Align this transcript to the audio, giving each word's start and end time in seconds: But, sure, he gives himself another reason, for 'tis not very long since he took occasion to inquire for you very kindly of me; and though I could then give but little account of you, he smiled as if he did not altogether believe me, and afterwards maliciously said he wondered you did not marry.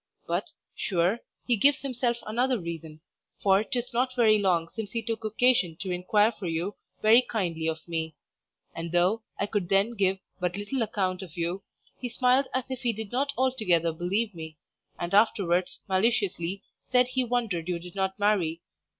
But, 0.25 0.49
sure, 0.75 1.19
he 1.45 1.55
gives 1.57 1.81
himself 1.81 2.17
another 2.25 2.57
reason, 2.59 3.01
for 3.39 3.63
'tis 3.63 3.93
not 3.93 4.15
very 4.15 4.39
long 4.39 4.67
since 4.67 4.91
he 4.93 5.03
took 5.03 5.23
occasion 5.23 5.75
to 5.79 5.91
inquire 5.91 6.31
for 6.31 6.47
you 6.47 6.73
very 7.03 7.21
kindly 7.21 7.67
of 7.67 7.87
me; 7.87 8.15
and 8.75 8.91
though 8.91 9.21
I 9.39 9.45
could 9.45 9.69
then 9.69 9.91
give 9.93 10.17
but 10.39 10.55
little 10.57 10.81
account 10.81 11.21
of 11.21 11.37
you, 11.37 11.61
he 11.99 12.09
smiled 12.09 12.47
as 12.51 12.71
if 12.71 12.81
he 12.81 12.93
did 12.93 13.11
not 13.11 13.31
altogether 13.37 13.93
believe 13.93 14.33
me, 14.33 14.57
and 14.97 15.13
afterwards 15.13 15.77
maliciously 15.87 16.63
said 16.91 17.09
he 17.09 17.23
wondered 17.23 17.67
you 17.67 17.77
did 17.77 17.93
not 17.93 18.17
marry. 18.17 18.63